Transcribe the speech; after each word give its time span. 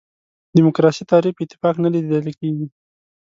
دیموکراسي 0.55 1.03
تعریف 1.11 1.35
اتفاق 1.41 1.75
نه 1.83 1.89
لیدل 1.93 2.33
کېږي. 2.39 2.67